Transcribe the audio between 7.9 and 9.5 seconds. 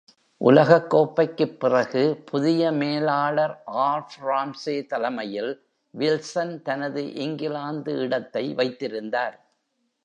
இடத்தை வைத்திருந்தார்.